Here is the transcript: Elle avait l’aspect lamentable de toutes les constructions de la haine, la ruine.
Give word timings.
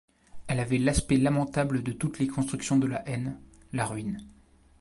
Elle 0.47 0.59
avait 0.59 0.79
l’aspect 0.79 1.17
lamentable 1.17 1.83
de 1.83 1.91
toutes 1.91 2.17
les 2.17 2.27
constructions 2.27 2.79
de 2.79 2.87
la 2.87 3.07
haine, 3.07 3.39
la 3.71 3.85
ruine. 3.85 4.25